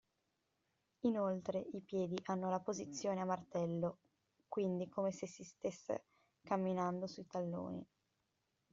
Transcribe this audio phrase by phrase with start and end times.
[1.03, 3.99] Inoltre, i piedi hanno la posizione a martello,
[4.47, 6.01] quindi come se si stessa
[6.43, 7.85] camminando sui talloni.